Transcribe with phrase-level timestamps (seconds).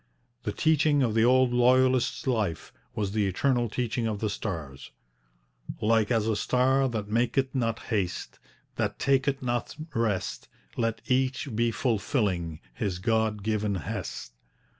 [0.41, 4.89] The teaching of the old Loyalist's life was the eternal teaching of the stars:
[5.79, 8.39] Like as a star That maketh not haste,
[8.77, 14.33] That taketh not rest, Let each be fulfilling His God given hest.